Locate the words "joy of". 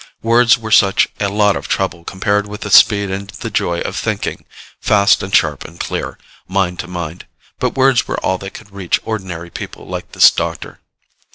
3.51-3.95